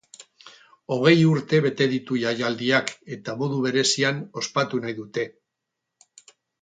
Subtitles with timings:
[0.93, 5.27] Hogei urte bete ditu jaialdiak, eta modu berezian ospatu nahi dute.